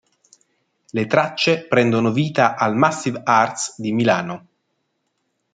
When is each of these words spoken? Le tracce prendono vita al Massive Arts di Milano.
Le 0.93 1.05
tracce 1.05 1.67
prendono 1.67 2.11
vita 2.11 2.55
al 2.55 2.75
Massive 2.75 3.21
Arts 3.23 3.75
di 3.79 3.91
Milano. 3.93 4.47